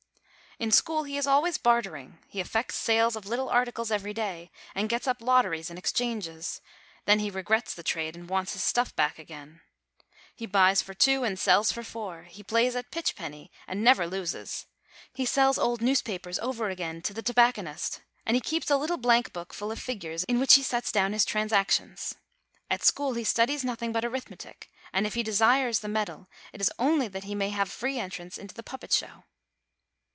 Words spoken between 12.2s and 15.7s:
he plays at pitch penny, and never loses; he sells